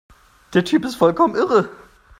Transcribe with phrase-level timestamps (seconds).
[0.55, 1.69] Der Typ ist vollkommen irre